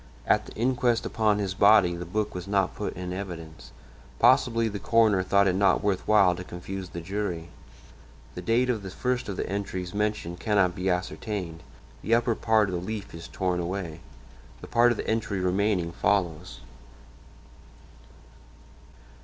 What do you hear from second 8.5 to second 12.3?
of the first of the entries mentioned cannot be ascertained; the